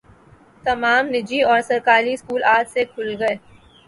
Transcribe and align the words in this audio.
تمام 0.63 1.03
نجی 1.15 1.39
اور 1.49 1.59
سرکاری 1.69 2.13
اسکول 2.13 2.41
آج 2.55 2.65
سے 2.73 2.81
کھل 2.93 3.09
گئے 3.19 3.35